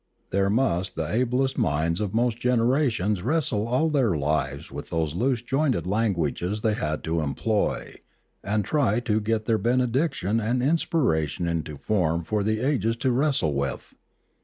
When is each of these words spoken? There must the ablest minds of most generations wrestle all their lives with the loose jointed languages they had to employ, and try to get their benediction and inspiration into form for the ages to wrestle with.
There 0.31 0.49
must 0.49 0.95
the 0.95 1.07
ablest 1.13 1.59
minds 1.59 2.01
of 2.01 2.11
most 2.11 2.39
generations 2.39 3.21
wrestle 3.21 3.67
all 3.67 3.87
their 3.87 4.17
lives 4.17 4.71
with 4.71 4.89
the 4.89 4.95
loose 4.95 5.43
jointed 5.43 5.85
languages 5.85 6.61
they 6.61 6.73
had 6.73 7.03
to 7.03 7.21
employ, 7.21 7.97
and 8.43 8.65
try 8.65 8.99
to 9.01 9.21
get 9.21 9.45
their 9.45 9.59
benediction 9.59 10.39
and 10.39 10.63
inspiration 10.63 11.47
into 11.47 11.77
form 11.77 12.23
for 12.23 12.41
the 12.43 12.61
ages 12.61 12.95
to 12.95 13.11
wrestle 13.11 13.53
with. 13.53 13.93